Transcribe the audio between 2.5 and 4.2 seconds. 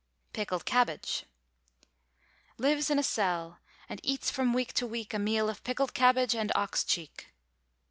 Lives in a cell, and